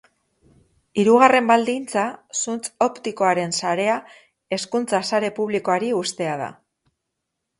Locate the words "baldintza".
1.49-2.05